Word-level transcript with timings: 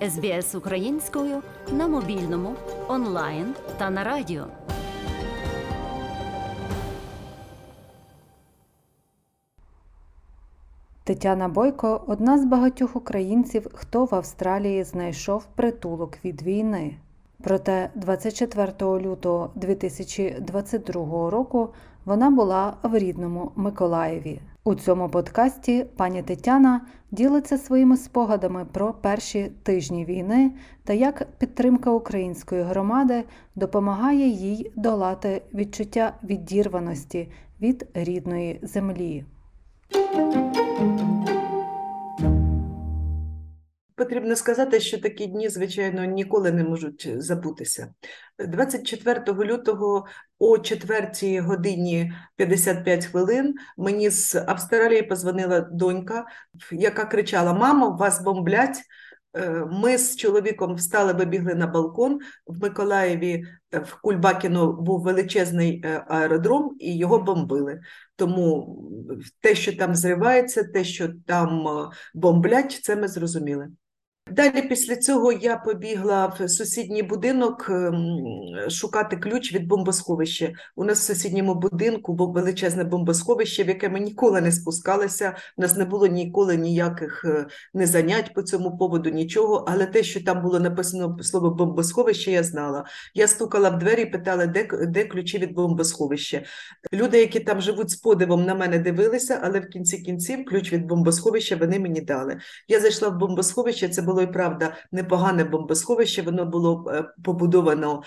СБС 0.00 0.54
українською 0.54 1.42
на 1.72 1.88
мобільному, 1.88 2.54
онлайн 2.88 3.54
та 3.78 3.90
на 3.90 4.04
радіо. 4.04 4.46
Тетяна 11.04 11.48
Бойко 11.48 12.04
одна 12.06 12.38
з 12.38 12.44
багатьох 12.44 12.96
українців, 12.96 13.66
хто 13.74 14.04
в 14.04 14.14
Австралії 14.14 14.84
знайшов 14.84 15.46
притулок 15.54 16.18
від 16.24 16.42
війни. 16.42 16.96
Проте 17.42 17.90
24 17.94 18.72
лютого 18.80 19.50
2022 19.54 21.30
року 21.30 21.68
вона 22.04 22.30
була 22.30 22.76
в 22.82 22.98
рідному 22.98 23.52
Миколаєві. 23.56 24.40
У 24.66 24.74
цьому 24.74 25.08
подкасті 25.08 25.86
пані 25.96 26.22
Тетяна 26.22 26.80
ділиться 27.10 27.58
своїми 27.58 27.96
спогадами 27.96 28.64
про 28.72 28.92
перші 28.92 29.52
тижні 29.62 30.04
війни 30.04 30.52
та 30.84 30.92
як 30.92 31.28
підтримка 31.38 31.90
української 31.90 32.62
громади 32.62 33.24
допомагає 33.54 34.28
їй 34.28 34.72
долати 34.76 35.42
відчуття 35.54 36.14
відірваності 36.24 37.28
від 37.60 37.88
рідної 37.94 38.60
землі. 38.62 39.24
Потрібно 43.96 44.36
сказати, 44.36 44.80
що 44.80 44.98
такі 44.98 45.26
дні, 45.26 45.48
звичайно, 45.48 46.04
ніколи 46.04 46.52
не 46.52 46.64
можуть 46.64 47.22
забутися. 47.22 47.94
24 48.38 49.20
лютого 49.44 50.06
о 50.38 50.58
4 50.58 51.40
годині 51.40 52.12
55 52.36 53.06
хвилин 53.06 53.54
мені 53.76 54.10
з 54.10 54.34
Австралії 54.34 55.02
позвонила 55.02 55.60
донька, 55.60 56.26
яка 56.70 57.04
кричала: 57.04 57.52
Мамо, 57.52 57.96
вас 57.96 58.22
бомблять. 58.22 58.76
Е, 59.36 59.50
ми 59.70 59.98
з 59.98 60.16
чоловіком 60.16 60.74
встали, 60.74 61.12
вибігли 61.12 61.54
на 61.54 61.66
балкон. 61.66 62.18
В 62.46 62.62
Миколаєві 62.62 63.44
е, 63.74 63.78
в 63.78 64.00
Кульбакіно 64.02 64.72
був 64.72 65.02
величезний 65.02 65.82
е, 65.84 66.04
аеродром, 66.08 66.76
і 66.78 66.98
його 66.98 67.18
бомбили. 67.18 67.80
Тому 68.16 68.78
те, 69.40 69.54
що 69.54 69.76
там 69.76 69.94
зривається, 69.94 70.64
те, 70.64 70.84
що 70.84 71.08
там 71.26 71.66
бомблять, 72.14 72.80
це 72.82 72.96
ми 72.96 73.08
зрозуміли. 73.08 73.68
Далі 74.30 74.62
після 74.62 74.96
цього 74.96 75.32
я 75.32 75.56
побігла 75.56 76.26
в 76.26 76.48
сусідній 76.48 77.02
будинок 77.02 77.66
ем, 77.70 78.16
шукати 78.70 79.16
ключ 79.16 79.52
від 79.52 79.66
бомбосховища. 79.66 80.52
У 80.76 80.84
нас 80.84 80.98
в 80.98 81.02
сусідньому 81.02 81.54
будинку 81.54 82.12
був 82.12 82.32
величезне 82.32 82.84
бомбосховище, 82.84 83.64
в 83.64 83.68
яке 83.68 83.88
ми 83.88 84.00
ніколи 84.00 84.40
не 84.40 84.52
спускалися. 84.52 85.36
У 85.56 85.62
нас 85.62 85.76
не 85.76 85.84
було 85.84 86.06
ніколи 86.06 86.56
ніяких 86.56 87.24
е, 87.24 87.46
не 87.74 87.86
занять 87.86 88.34
по 88.34 88.42
цьому 88.42 88.78
поводу, 88.78 89.10
нічого. 89.10 89.64
Але 89.68 89.86
те, 89.86 90.02
що 90.02 90.24
там 90.24 90.42
було 90.42 90.60
написано 90.60 91.18
слово 91.22 91.50
бомбосховище, 91.50 92.30
я 92.30 92.42
знала. 92.42 92.84
Я 93.14 93.28
стукала 93.28 93.70
в 93.70 93.78
двері 93.78 94.02
і 94.02 94.06
питала, 94.06 94.46
де, 94.46 94.68
де 94.86 95.04
ключі 95.04 95.38
від 95.38 95.54
бомбосховища. 95.54 96.42
Люди, 96.92 97.18
які 97.18 97.40
там 97.40 97.60
живуть 97.60 97.90
з 97.90 97.96
подивом, 97.96 98.44
на 98.44 98.54
мене 98.54 98.78
дивилися, 98.78 99.40
але 99.42 99.60
в 99.60 99.68
кінці 99.68 99.98
кінців 99.98 100.44
ключ 100.44 100.72
від 100.72 100.86
бомбосховища 100.86 101.56
вони 101.56 101.78
мені 101.78 102.00
дали. 102.00 102.38
Я 102.68 102.80
зайшла 102.80 103.08
в 103.08 103.18
бомбосховище. 103.18 103.88
Це 103.88 104.02
було 104.02 104.15
було 104.16 104.28
і 104.28 104.32
правда 104.32 104.76
непогане 104.92 105.44
бомбосховище. 105.44 106.22
Воно 106.22 106.44
було 106.46 106.90
е, 106.90 107.04
побудовано 107.24 108.02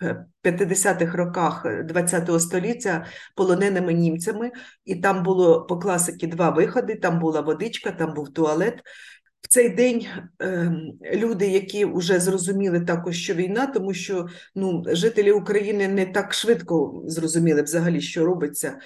в 0.00 0.24
50-х 0.44 1.16
роках 1.16 1.66
ХХ 1.94 2.40
століття 2.40 3.06
полоненими 3.36 3.92
німцями, 3.92 4.50
і 4.84 4.96
там 4.96 5.22
було 5.22 5.66
по 5.66 5.78
класики 5.78 6.26
два 6.26 6.50
виходи: 6.50 6.94
там 6.94 7.18
була 7.18 7.40
водичка, 7.40 7.90
там 7.90 8.14
був 8.14 8.32
туалет. 8.32 8.82
В 9.42 9.48
цей 9.48 9.68
день 9.68 10.06
е, 10.42 10.72
люди, 11.14 11.46
які 11.48 11.84
вже 11.84 12.20
зрозуміли 12.20 12.80
також, 12.80 13.16
що 13.16 13.34
війна, 13.34 13.66
тому 13.66 13.94
що 13.94 14.26
ну, 14.54 14.84
жителі 14.86 15.32
України 15.32 15.88
не 15.88 16.06
так 16.06 16.34
швидко 16.34 17.02
зрозуміли 17.06 17.62
взагалі, 17.62 18.00
що 18.00 18.26
робиться. 18.26 18.78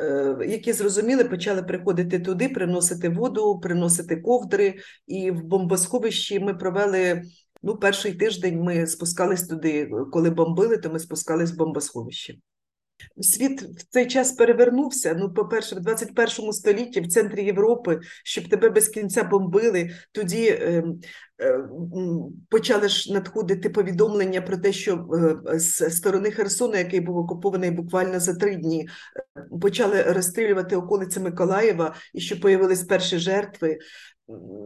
Е, 0.00 0.36
які 0.48 0.72
зрозуміли, 0.72 1.24
почали 1.24 1.62
приходити 1.62 2.20
туди, 2.20 2.48
приносити 2.48 3.08
воду, 3.08 3.60
приносити 3.60 4.16
ковдри. 4.16 4.74
І 5.06 5.30
в 5.30 5.44
бомбосховищі 5.44 6.40
ми 6.40 6.54
провели 6.54 7.22
ну, 7.62 7.76
перший 7.76 8.14
тиждень. 8.14 8.62
Ми 8.62 8.86
спускались 8.86 9.46
туди, 9.46 9.90
коли 10.12 10.30
бомбили, 10.30 10.76
то 10.76 10.90
ми 10.90 10.98
спускались 10.98 11.52
в 11.52 11.56
бомбосховище. 11.56 12.34
Світ 13.20 13.62
в 13.62 13.86
цей 13.90 14.06
час 14.06 14.32
перевернувся. 14.32 15.16
Ну, 15.18 15.32
по-перше, 15.32 15.76
в 15.76 15.80
21 15.80 16.52
столітті, 16.52 17.00
в 17.00 17.08
центрі 17.08 17.44
Європи, 17.44 18.00
щоб 18.24 18.48
тебе 18.48 18.68
без 18.68 18.88
кінця 18.88 19.24
бомбили, 19.24 19.90
тоді 20.12 20.46
е, 20.46 20.84
е, 21.40 21.60
почали 22.48 22.88
ж 22.88 23.12
надходити 23.12 23.70
повідомлення 23.70 24.40
про 24.40 24.56
те, 24.56 24.72
що 24.72 25.08
е, 25.48 25.58
з 25.58 25.90
сторони 25.90 26.30
Херсону, 26.30 26.76
який 26.76 27.00
був 27.00 27.16
окупований 27.16 27.70
буквально 27.70 28.20
за 28.20 28.34
три 28.34 28.56
дні, 28.56 28.88
е, 29.36 29.58
почали 29.60 30.02
розстрілювати 30.02 30.76
околиці 30.76 31.20
Миколаєва 31.20 31.94
і 32.14 32.20
що 32.20 32.40
появились 32.40 32.84
перші 32.84 33.18
жертви. 33.18 33.78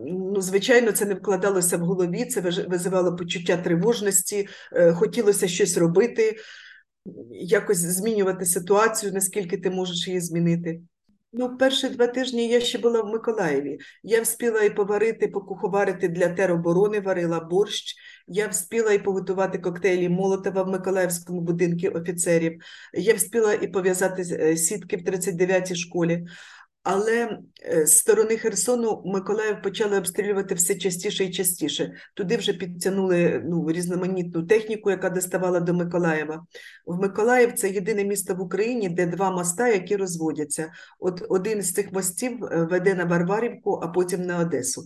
Ну, 0.07 0.41
звичайно, 0.41 0.93
це 0.93 1.05
не 1.05 1.15
вкладалося 1.15 1.77
в 1.77 1.81
голові, 1.81 2.25
це 2.25 2.41
визивало 2.41 3.17
почуття 3.17 3.57
тривожності, 3.57 4.49
е, 4.73 4.93
хотілося 4.93 5.49
щось 5.49 5.77
робити 5.77 6.37
якось 7.31 7.79
змінювати 7.79 8.47
ситуацію, 8.47 9.13
наскільки 9.13 9.57
ти 9.57 9.71
можеш 9.71 10.09
її 10.09 10.21
змінити. 10.21 10.81
Ну, 11.33 11.57
перші 11.57 11.89
два 11.89 12.07
тижні 12.07 12.49
я 12.49 12.61
ще 12.61 12.79
була 12.79 13.03
в 13.03 13.07
Миколаєві. 13.07 13.79
Я 14.03 14.23
вспіла 14.23 14.63
і 14.63 14.75
поварити, 14.75 15.29
покуховарити 15.29 16.09
для 16.09 16.29
тероборони, 16.29 17.01
варила 17.01 17.41
борщ. 17.41 17.95
Я 18.29 18.49
вспіла 18.49 18.93
і 18.93 18.99
поготувати 18.99 19.59
коктейлі 19.59 20.09
Молотова 20.09 20.63
в 20.63 20.69
Миколаївському 20.69 21.41
будинку 21.41 21.99
офіцерів. 21.99 22.61
Я 22.95 23.15
вспіла 23.15 23.55
і 23.55 23.69
пов'язати 23.69 24.23
е, 24.23 24.57
сітки 24.57 24.97
в 24.97 25.01
39-й 25.01 25.77
школі. 25.77 26.27
Але 26.91 27.39
е, 27.63 27.87
з 27.87 27.99
сторони 27.99 28.37
Херсону 28.37 29.03
Миколаїв 29.05 29.63
почали 29.63 29.99
обстрілювати 29.99 30.55
все 30.55 30.75
частіше 30.75 31.25
і 31.25 31.31
частіше. 31.31 31.93
Туди 32.15 32.37
вже 32.37 32.53
підтягнули 32.53 33.43
ну, 33.47 33.73
різноманітну 33.73 34.43
техніку, 34.43 34.91
яка 34.91 35.11
доставала 35.11 35.61
до 35.61 35.75
Миколаєва. 35.75 36.47
В 36.87 37.01
Миколаїв 37.01 37.53
це 37.53 37.71
єдине 37.71 38.05
місто 38.05 38.35
в 38.35 38.41
Україні, 38.41 38.89
де 38.89 39.07
два 39.07 39.31
моста, 39.31 39.69
які 39.69 39.97
розводяться. 39.97 40.73
От 40.99 41.27
один 41.29 41.63
з 41.63 41.73
цих 41.73 41.93
мостів 41.93 42.45
е, 42.45 42.69
веде 42.71 42.95
на 42.95 43.05
Варварівку, 43.05 43.81
а 43.83 43.89
потім 43.89 44.23
на 44.23 44.39
Одесу. 44.39 44.83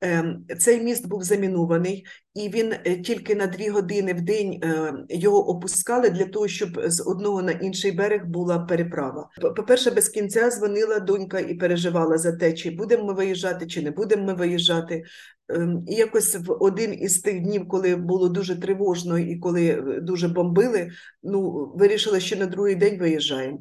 Ем, 0.00 0.44
цей 0.58 0.80
міст 0.80 1.08
був 1.08 1.22
замінований, 1.22 2.06
і 2.34 2.48
він 2.48 2.72
е, 2.72 2.96
тільки 2.96 3.34
на 3.34 3.46
дві 3.46 3.68
години 3.68 4.12
в 4.12 4.20
день 4.20 4.60
е, 4.62 4.92
його 5.08 5.48
опускали 5.48 6.10
для 6.10 6.24
того, 6.24 6.48
щоб 6.48 6.80
з 6.84 7.06
одного 7.06 7.42
на 7.42 7.52
інший 7.52 7.92
берег 7.92 8.26
була 8.26 8.58
переправа. 8.58 9.28
По-перше, 9.56 9.90
без 9.90 10.08
кінця 10.08 10.50
дзвонила 10.50 10.98
донька 10.98 11.38
і 11.38 11.54
переживала 11.54 12.18
за 12.18 12.32
те, 12.32 12.52
чи 12.52 12.70
будемо 12.70 13.04
ми 13.04 13.12
виїжджати, 13.12 13.66
чи 13.66 13.82
не 13.82 13.90
будемо 13.90 14.24
ми 14.24 14.34
виїжджати. 14.34 15.04
Ем, 15.48 15.84
і 15.88 15.94
якось 15.94 16.36
в 16.36 16.52
один 16.60 16.94
із 16.94 17.18
тих 17.18 17.40
днів, 17.40 17.68
коли 17.68 17.96
було 17.96 18.28
дуже 18.28 18.60
тривожно 18.60 19.18
і 19.18 19.36
коли 19.36 19.66
е, 19.66 20.00
дуже 20.00 20.28
бомбили, 20.28 20.90
ну 21.22 21.72
вирішила, 21.76 22.20
що 22.20 22.36
на 22.36 22.46
другий 22.46 22.74
день 22.74 22.98
виїжджаємо. 22.98 23.58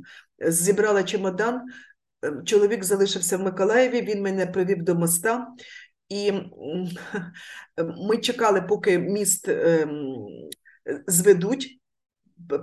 Зібрала 0.48 1.04
чемодан. 1.04 1.62
Ем, 2.22 2.46
чоловік 2.46 2.84
залишився 2.84 3.38
в 3.38 3.42
Миколаєві. 3.42 4.02
Він 4.02 4.22
мене 4.22 4.46
привів 4.46 4.84
до 4.84 4.96
моста. 4.96 5.48
І 6.10 6.32
ми 8.10 8.18
чекали, 8.18 8.62
поки 8.62 9.00
міст 9.00 9.50
ем, 9.50 10.16
зведуть, 11.08 11.80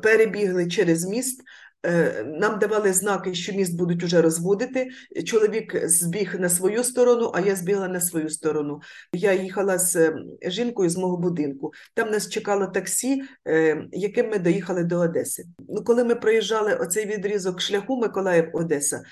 перебігли 0.02 0.66
через 0.66 1.04
міст. 1.04 1.42
Е, 1.86 2.24
нам 2.24 2.58
давали 2.58 2.92
знаки, 2.92 3.34
що 3.34 3.52
міст 3.52 3.76
будуть 3.76 4.02
уже 4.02 4.22
розводити. 4.22 4.90
Чоловік 5.24 5.88
збіг 5.88 6.40
на 6.40 6.48
свою 6.48 6.84
сторону, 6.84 7.32
а 7.34 7.40
я 7.40 7.56
збігла 7.56 7.88
на 7.88 8.00
свою 8.00 8.28
сторону. 8.28 8.80
Я 9.12 9.32
їхала 9.32 9.78
з 9.78 9.96
ем, 9.96 10.26
жінкою 10.46 10.90
з 10.90 10.96
мого 10.96 11.16
будинку. 11.16 11.72
Там 11.94 12.10
нас 12.10 12.28
чекало 12.28 12.66
таксі, 12.66 13.22
ем, 13.44 13.88
яким 13.92 14.30
ми 14.30 14.38
доїхали 14.38 14.84
до 14.84 14.98
Одеси. 14.98 15.44
Ну, 15.68 15.84
Коли 15.84 16.04
ми 16.04 16.14
проїжджали 16.14 16.74
оцей 16.74 17.06
відрізок 17.06 17.60
шляху 17.60 17.96
Миколаїв-Одеса, 17.96 19.02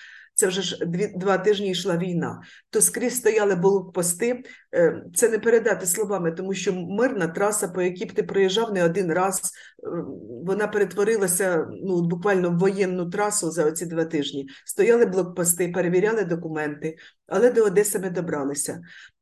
це 0.40 0.46
вже 0.46 0.62
ж 0.62 0.84
дві 0.87 1.12
два 1.16 1.38
тижні 1.38 1.70
йшла 1.70 1.96
війна, 1.96 2.42
то 2.70 2.81
скрізь 2.81 3.16
стояли 3.16 3.54
блокпости. 3.54 4.42
Е, 4.75 5.04
це 5.14 5.28
не 5.28 5.38
передати 5.38 5.87
словами, 5.87 6.32
тому 6.32 6.54
що 6.54 6.72
мирна 6.72 7.28
траса, 7.28 7.69
по 7.69 7.82
якій 7.82 8.04
б 8.04 8.12
ти 8.12 8.22
проїжджав 8.22 8.72
не 8.72 8.84
один 8.84 9.12
раз, 9.12 9.40
е, 9.42 9.88
вона 10.46 10.66
перетворилася 10.66 11.66
ну, 11.82 12.02
буквально 12.02 12.50
в 12.50 12.58
воєнну 12.58 13.10
трасу 13.10 13.50
за 13.50 13.64
оці 13.64 13.87
два 13.87 14.04
тижні. 14.04 14.46
Стояли 14.64 15.06
блокпости, 15.06 15.69
перевіряли 15.69 16.25
документи, 16.25 16.96
але 17.26 17.50
до 17.50 17.64
Одеси 17.64 17.98
ми 17.98 18.10
добралися. 18.10 18.81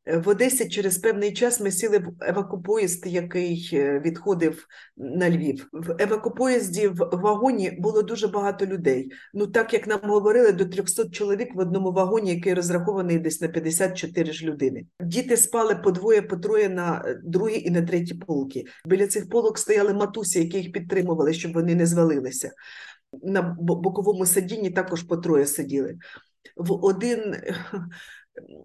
В 0.08 0.28
Одесі 0.28 0.68
через 0.68 0.98
певний 0.98 1.32
час 1.32 1.60
ми 1.60 1.70
сіли 1.70 1.98
в 1.98 2.12
евакопоїзд, 2.20 3.06
який 3.06 3.70
е, 3.72 4.00
відходив 4.04 4.66
на 4.96 5.30
Львів. 5.30 5.68
В 5.72 5.96
евакопоїзді 6.02 6.88
в 6.88 7.08
вагоні 7.12 7.70
було 7.70 8.02
дуже 8.02 8.28
багато 8.28 8.66
людей. 8.66 9.10
Ну 9.34 9.46
так 9.46 9.72
як 9.74 9.86
нам 9.86 10.00
говорили, 10.02 10.52
до 10.52 10.64
300 10.64 11.08
чоловік 11.08 11.54
в 11.54 11.58
одному 11.58 11.92
вагоні, 11.92 12.34
який 12.34 12.54
розрахований 12.54 13.18
десь 13.18 13.40
на 13.40 13.48
54 13.48 14.32
ж 14.32 14.46
людини. 14.46 14.86
Діти 15.00 15.36
спали 15.36 15.74
по 15.74 15.90
двоє, 15.90 16.22
по 16.22 16.36
троє 16.36 16.68
на 16.68 17.02
е, 17.06 17.20
другій 17.24 17.62
і 17.66 17.70
на 17.70 17.82
третій 17.82 18.14
полки. 18.14 18.64
Біля 18.86 19.06
цих 19.06 19.28
полок 19.28 19.58
стояли 19.58 19.94
матусі, 19.94 20.38
які 20.38 20.58
їх 20.58 20.72
підтримували, 20.72 21.32
щоб 21.32 21.52
вони 21.52 21.74
не 21.74 21.86
звалилися. 21.86 22.52
На 23.22 23.56
боковому 23.60 24.26
сидінні 24.26 24.70
також 24.70 25.02
по 25.02 25.16
троє 25.16 25.46
сиділи. 25.46 25.96
В 26.56 26.72
один 26.72 27.36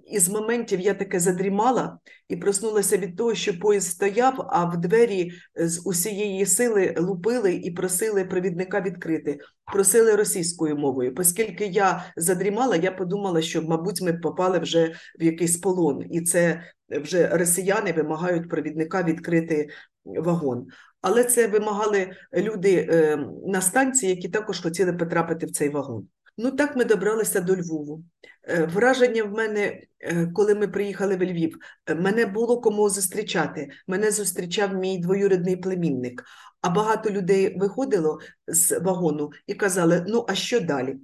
із 0.07 0.29
моментів 0.29 0.79
я 0.79 0.93
таке 0.93 1.19
задрімала 1.19 1.99
і 2.29 2.35
проснулася 2.35 2.97
від 2.97 3.17
того, 3.17 3.35
що 3.35 3.59
поїзд 3.59 3.87
стояв, 3.87 4.47
а 4.49 4.65
в 4.65 4.77
двері 4.77 5.31
з 5.55 5.81
усієї 5.85 6.45
сили 6.45 6.95
лупили 6.97 7.53
і 7.53 7.71
просили 7.71 8.25
провідника 8.25 8.81
відкрити. 8.81 9.39
Просили 9.73 10.15
російською 10.15 10.77
мовою. 10.77 11.13
Оскільки 11.17 11.65
я 11.65 12.05
задрімала, 12.17 12.75
я 12.75 12.91
подумала, 12.91 13.41
що, 13.41 13.61
мабуть, 13.61 14.01
ми 14.01 14.13
попали 14.13 14.59
вже 14.59 14.93
в 15.19 15.23
якийсь 15.23 15.57
полон, 15.57 16.03
і 16.11 16.21
це 16.21 16.63
вже 16.89 17.27
росіяни 17.27 17.91
вимагають 17.91 18.49
провідника 18.49 19.03
відкрити 19.03 19.69
вагон. 20.05 20.67
Але 21.01 21.23
це 21.23 21.47
вимагали 21.47 22.11
люди 22.33 22.87
е, 22.91 23.17
на 23.45 23.61
станції, 23.61 24.15
які 24.15 24.29
також 24.29 24.61
хотіли 24.61 24.93
потрапити 24.93 25.45
в 25.45 25.51
цей 25.51 25.69
вагон. 25.69 26.07
Ну 26.37 26.51
так 26.51 26.75
ми 26.75 26.85
добралися 26.85 27.41
до 27.41 27.55
Львову. 27.55 28.03
Е, 28.43 28.65
Враження 28.65 29.23
в 29.23 29.31
мене, 29.31 29.81
е, 29.99 30.31
коли 30.33 30.55
ми 30.55 30.67
приїхали 30.67 31.15
в 31.15 31.23
Львів, 31.23 31.57
е, 31.85 31.95
мене 31.95 32.25
було 32.25 32.61
кому 32.61 32.89
зустрічати. 32.89 33.69
Мене 33.87 34.11
зустрічав 34.11 34.73
мій 34.73 34.97
двоюрідний 34.97 35.57
племінник. 35.57 36.23
А 36.61 36.69
багато 36.69 37.09
людей 37.09 37.57
виходило 37.59 38.19
з 38.47 38.79
вагону 38.79 39.29
і 39.47 39.53
казали: 39.53 40.05
ну 40.07 40.25
а 40.27 40.35
що 40.35 40.59
далі? 40.59 40.97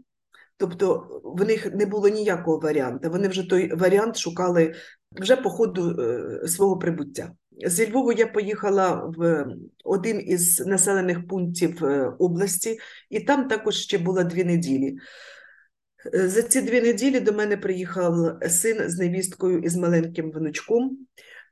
Тобто 0.58 1.08
в 1.24 1.46
них 1.46 1.74
не 1.74 1.86
було 1.86 2.10
ніякого 2.10 2.60
варіанту. 2.60 3.10
Вони 3.10 3.28
вже 3.28 3.50
той 3.50 3.76
варіант 3.76 4.18
шукали 4.18 4.74
вже 5.12 5.36
по 5.36 5.50
ходу 5.50 5.98
свого 6.48 6.78
прибуття. 6.78 7.32
Зі 7.66 7.92
Львову 7.92 8.12
я 8.12 8.28
поїхала 8.28 9.12
в 9.18 9.46
один 9.84 10.22
із 10.30 10.60
населених 10.60 11.28
пунктів 11.28 11.86
е, 11.86 12.14
області, 12.20 12.80
і 13.10 13.20
там 13.20 13.48
також 13.48 13.76
ще 13.76 13.98
було 13.98 14.24
дві 14.24 14.44
неділі. 14.44 14.98
Е, 16.14 16.30
За 16.30 16.42
ці 16.42 16.62
дві 16.62 16.82
неділі 16.82 17.20
до 17.20 17.34
мене 17.34 17.58
приїхав 17.58 18.40
син 18.48 18.90
з 18.90 19.00
невісткою 19.00 19.60
і 19.60 19.70
з 19.70 19.76
маленьким 19.76 20.32
внучком. 20.32 20.98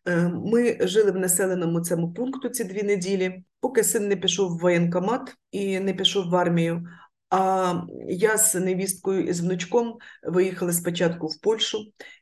Е, 0.07 0.31
Ми 0.45 0.77
жили 0.81 1.11
в 1.11 1.17
населеному 1.17 1.81
цьому 1.81 2.13
пункту 2.13 2.49
ці 2.49 2.63
дві 2.63 2.83
неділі, 2.83 3.43
поки 3.59 3.83
син 3.83 4.07
не 4.07 4.15
пішов 4.15 4.51
в 4.51 4.59
воєнкомат 4.59 5.35
і 5.51 5.79
не 5.79 5.93
пішов 5.93 6.29
в 6.29 6.35
армію. 6.35 6.87
А 7.29 7.73
я 8.07 8.37
з 8.37 8.55
невісткою 8.55 9.27
і 9.27 9.33
з 9.33 9.41
внучком 9.41 9.97
виїхали 10.23 10.73
спочатку 10.73 11.27
в 11.27 11.41
Польщу, 11.41 11.77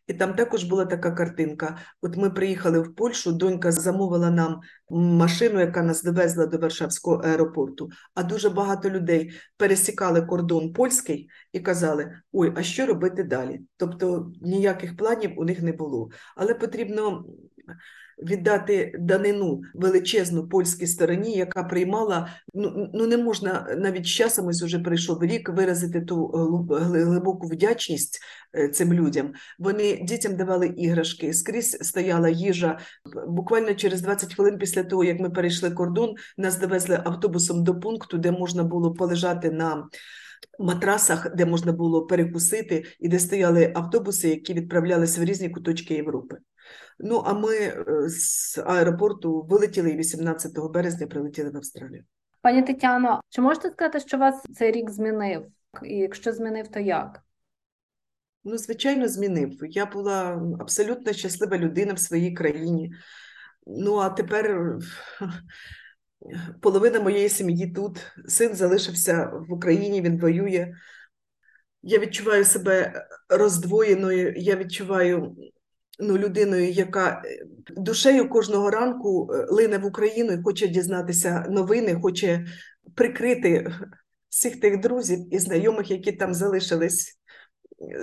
і 0.07 0.13
там 0.13 0.34
також 0.34 0.63
була 0.63 0.86
така 0.86 1.12
картинка. 1.12 1.78
От 2.02 2.18
ми 2.18 2.30
приїхали 2.30 2.80
в 2.80 2.96
Польщу, 2.96 3.31
донька 3.31 3.72
замовила 3.72 4.30
нам 4.30 4.62
машину, 4.90 5.60
яка 5.60 5.84
нас 5.84 6.04
довезла 6.04 6.46
до 6.46 6.57
Варшавського 6.57 7.18
аеропорту. 7.18 7.90
А 8.13 8.24
дуже 8.24 8.50
багато 8.50 8.90
людей 8.90 9.34
пересікали 9.57 10.22
кордон 10.22 10.74
польський 10.74 11.30
і 11.54 11.60
казали: 11.60 12.12
ой, 12.31 12.54
а 12.56 12.63
що 12.63 12.86
робити 12.86 13.24
далі? 13.24 13.62
Тобто 13.78 14.31
ніяких 14.42 14.98
планів 14.98 15.31
у 15.40 15.44
них 15.44 15.62
не 15.62 15.72
було. 15.72 16.10
Але 16.36 16.54
потрібно 16.54 17.25
віддати 18.24 18.96
данину 19.00 19.62
величезну 19.74 20.48
польській 20.48 20.88
стороні, 20.88 21.34
яка 21.34 21.64
приймала. 21.64 22.30
Ну, 22.54 22.90
ну 22.94 23.08
не 23.08 23.18
можна 23.18 23.76
навіть 23.78 24.06
з 24.06 24.10
часом, 24.10 24.48
ось 24.48 24.64
уже 24.64 24.80
прийшов 24.80 25.24
рік, 25.24 25.50
виразити 25.50 26.02
ту 26.02 26.28
глибоку 26.70 27.48
вдячність 27.48 28.20
е, 28.58 28.70
цим 28.70 28.94
людям. 28.94 29.34
Вони 29.60 30.00
дітям 30.04 30.36
давали 30.36 30.68
іграшки, 30.68 31.34
скрізь 31.34 31.78
стояла 31.82 32.30
їжа. 32.30 32.80
Буквально 33.28 33.74
через 33.74 34.02
20 34.02 34.34
хвилин 34.34 34.58
після 34.58 34.84
того, 34.84 35.04
як 35.04 35.20
ми 35.20 35.30
перейшли 35.30 35.72
кордон, 35.72 36.16
нас 36.38 36.60
довезли 36.60 37.02
автобусом 37.06 37.64
до 37.64 37.80
пункту, 37.80 38.18
де 38.18 38.32
можна 38.32 38.64
було 38.64 38.94
полежати 38.94 39.52
на 39.52 39.88
матрасах, 40.60 41.36
де 41.36 41.46
можна 41.46 41.72
було 41.72 42.06
перекусити, 42.06 42.86
і 43.00 43.08
де 43.08 43.20
стояли 43.20 43.72
автобуси, 43.76 44.30
які 44.30 44.54
відправлялися 44.54 45.22
в 45.22 45.24
різні 45.24 45.50
куточки 45.50 45.94
Європи. 45.94 46.38
Ну, 47.00 47.24
а 47.26 47.34
ми 47.34 47.56
е, 47.56 47.86
з 48.10 48.58
аеропорту 48.58 49.42
вилетіли 49.42 49.90
і 49.90 49.98
18 49.98 50.52
березня 50.74 51.08
прилетіли 51.08 51.50
в 51.50 51.58
Австралію. 51.58 52.04
Пані 52.42 52.64
Тетяно, 52.64 53.22
чи 53.30 53.42
можете 53.42 53.70
сказати, 53.70 54.00
що 54.00 54.18
вас 54.18 54.44
цей 54.56 54.72
рік 54.72 54.90
змінив? 54.90 55.46
І 55.84 55.98
якщо 55.98 56.34
змінив, 56.34 56.68
то 56.68 56.80
як? 56.80 57.22
Ну, 58.44 58.58
звичайно, 58.58 59.08
змінив. 59.08 59.52
Я 59.62 59.86
була 59.86 60.42
абсолютно 60.60 61.14
щаслива 61.14 61.58
людина 61.58 61.94
в 61.94 62.00
своїй 62.00 62.34
країні. 62.34 62.94
Ну, 63.68 63.96
а 63.96 64.10
тепер 64.10 64.76
половина 66.62 67.00
моєї 67.00 67.30
сім'ї 67.30 67.72
тут. 67.72 68.12
Син 68.28 68.56
залишився 68.56 69.32
в 69.50 69.54
Україні, 69.54 70.02
він 70.02 70.20
воює. 70.20 70.76
Я 71.84 72.00
відчуваю 72.00 72.46
себе 72.46 73.08
роздвоєною, 73.30 74.34
я 74.36 74.56
відчуваю 74.56 75.36
ну, 76.00 76.18
людиною, 76.18 76.71
яка 76.71 77.21
е, 77.25 77.45
душею 77.77 78.30
кожного 78.30 78.69
ранку 78.69 79.30
е, 79.33 79.45
лине 79.50 79.77
в 79.77 79.86
Україну 79.86 80.33
і 80.33 80.44
хоче 80.44 80.68
дізнатися 80.68 81.45
новини, 81.50 82.00
хоче 82.01 82.45
прикрити 82.95 83.71
всіх 84.30 84.59
тих 84.59 84.80
друзів 84.80 85.33
і 85.33 85.39
знайомих, 85.39 85.92
які 85.92 86.12
там 86.12 86.33
залишились, 86.33 87.19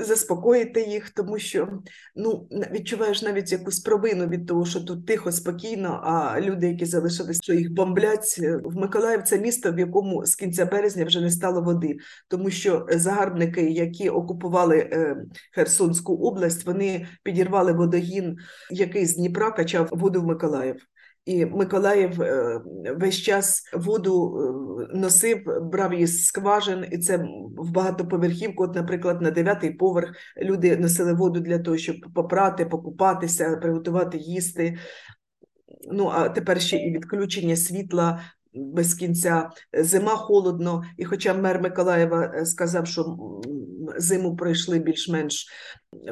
заспокоїти 0.00 0.82
їх, 0.82 1.10
тому 1.10 1.38
що 1.38 1.68
ну, 2.16 2.48
відчуваєш 2.72 3.22
навіть 3.22 3.52
якусь 3.52 3.80
провину 3.80 4.26
від 4.26 4.46
того, 4.46 4.64
що 4.64 4.80
тут 4.80 5.06
тихо, 5.06 5.32
спокійно, 5.32 6.00
а 6.04 6.40
люди, 6.40 6.68
які 6.68 6.84
залишились, 6.84 7.42
що 7.42 7.54
їх 7.54 7.72
бомблять. 7.72 8.36
Е, 8.42 8.56
В 8.64 8.76
Миколаїв 8.76 9.22
це 9.22 9.38
місто, 9.38 9.72
в 9.72 9.78
якому 9.78 10.26
з 10.26 10.34
кінця 10.34 10.66
березня 10.66 11.04
вже 11.04 11.20
не 11.20 11.30
стало 11.30 11.62
води, 11.62 11.96
тому 12.28 12.50
що 12.50 12.86
загарбники, 12.90 13.70
які 13.70 14.08
окупували 14.08 14.78
е, 14.78 15.16
Херсонську 15.52 16.14
область, 16.14 16.66
вони 16.66 17.06
підірвали 17.22 17.72
водогін, 17.72 18.36
який 18.70 19.06
з 19.06 19.16
Дніпра 19.16 19.50
качав 19.50 19.88
воду 19.92 20.22
в 20.22 20.24
Миколаїв. 20.24 20.76
І 21.24 21.46
Миколаїв 21.46 22.22
е, 22.22 22.60
весь 22.96 23.16
час 23.16 23.62
воду 23.74 24.38
е, 24.38 24.96
носив, 24.98 25.38
брав 25.62 25.92
її 25.92 26.06
з 26.06 26.26
скважин, 26.26 26.86
і 26.92 26.98
це 26.98 27.16
в 27.56 27.70
багатоповерхівку. 27.70 28.64
От, 28.64 28.74
наприклад, 28.74 29.22
на 29.22 29.30
дев'ятий 29.30 29.70
поверх 29.70 30.16
люди 30.36 30.76
носили 30.76 31.12
воду 31.12 31.40
для 31.40 31.58
того, 31.58 31.76
щоб 31.76 31.96
попрати, 32.14 32.66
покупатися, 32.66 33.56
приготувати 33.56 34.18
їсти. 34.18 34.78
Ну 35.92 36.08
а 36.14 36.28
тепер 36.28 36.60
ще 36.60 36.76
і 36.76 36.92
відключення 36.92 37.56
світла 37.56 38.22
без 38.54 38.94
кінця. 38.94 39.50
Зима 39.72 40.16
холодно, 40.16 40.82
і 40.96 41.04
хоча 41.04 41.34
мер 41.34 41.62
Миколаєва 41.62 42.32
е, 42.34 42.46
сказав, 42.46 42.86
що 42.86 43.18
зиму 43.98 44.36
пройшли 44.36 44.78
більш-менш 44.78 45.46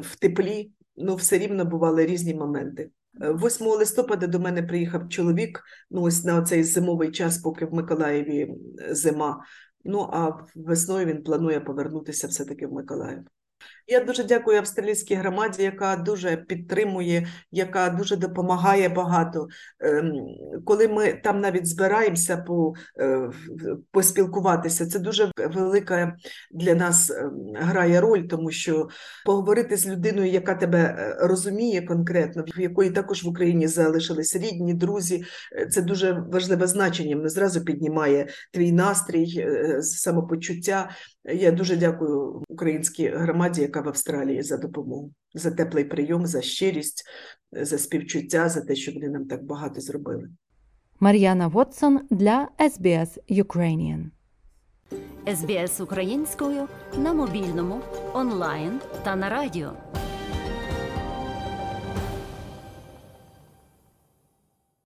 в 0.01 0.19
теплі, 0.19 0.71
ну 0.97 1.15
все 1.15 1.39
рівно 1.39 1.65
бували 1.65 2.07
різні 2.07 2.35
моменти. 2.35 2.91
Е, 3.23 3.33
8 3.33 3.67
листопада 3.67 4.27
до 4.27 4.41
мене 4.41 4.63
приїхав 4.63 5.09
чоловік, 5.09 5.63
ну 5.91 6.03
ось 6.03 6.25
на 6.25 6.43
цей 6.43 6.65
зимовий 6.65 7.11
час, 7.11 7.39
поки 7.39 7.67
в 7.67 7.75
Миколаєві 7.75 8.55
зима. 8.91 9.45
Ну 9.85 10.09
а 10.13 10.31
весною 10.55 11.07
він 11.07 11.23
планує 11.23 11.61
повернутися 11.61 12.27
все-таки 12.27 12.67
в 12.67 12.73
Миколаїв. 12.73 13.21
Я 13.91 14.01
дуже 14.01 14.25
дякую 14.25 14.59
австралійській 14.59 15.15
громаді, 15.15 15.63
яка 15.63 15.97
дуже 15.97 16.37
підтримує, 16.37 17.27
яка 17.53 17.91
дуже 17.91 18.17
допомагає 18.17 18.89
багато. 18.89 19.49
Ем, 19.81 20.13
Коли 20.65 20.89
ми 20.89 21.13
там 21.13 21.41
навіть 21.41 21.67
збираємося 21.67 22.37
по, 22.37 22.73
е, 23.01 23.31
поспілкуватися, 23.91 24.87
це 24.87 24.99
дуже 24.99 25.31
велика 25.37 26.17
для 26.51 26.75
нас 26.75 27.11
ем, 27.11 27.33
грає 27.55 28.01
роль, 28.01 28.23
тому 28.23 28.51
що 28.51 28.89
поговорити 29.27 29.77
з 29.77 29.89
людиною, 29.89 30.31
яка 30.31 30.55
тебе 30.55 30.79
е, 30.79 31.17
розуміє 31.21 31.83
конкретно, 31.83 32.45
в 32.57 32.61
якої 32.61 32.91
також 32.91 33.25
в 33.25 33.29
Україні 33.29 33.67
залишились 33.67 34.37
рідні, 34.37 34.75
друзі, 34.75 35.25
е, 35.53 35.67
це 35.67 35.83
дуже 35.83 36.13
важливе 36.13 36.67
значення. 36.67 37.17
Воно 37.17 37.29
зразу 37.29 37.65
піднімає 37.65 38.29
твій 38.53 38.73
настрій, 38.73 39.49
самопочуття. 39.81 40.91
Я 41.25 41.53
дуже 41.53 41.77
дякую 41.77 42.43
українській 42.49 43.09
громаді, 43.09 43.63
яка 43.63 43.80
в 43.81 43.89
Австралії 43.89 44.43
за 44.43 44.57
допомогу, 44.57 45.13
за 45.35 45.51
теплий 45.51 45.85
прийом, 45.85 46.27
за 46.27 46.43
щирість, 46.43 47.05
за 47.53 47.79
співчуття, 47.79 48.49
за 48.49 48.61
те, 48.61 48.75
що 48.75 48.93
вони 48.93 49.09
нам 49.09 49.25
так 49.25 49.45
багато 49.45 49.81
зробили. 49.81 50.29
Мар'яна 51.01 51.47
Вотсон 51.47 52.01
для 52.11 52.49
SBS 52.59 53.19
Ukrainian. 53.31 54.05
СБС 55.35 55.81
українською 55.81 56.69
на 56.99 57.13
мобільному, 57.13 57.81
онлайн 58.15 58.81
та 59.05 59.17
на 59.17 59.29
радіо. 59.29 59.73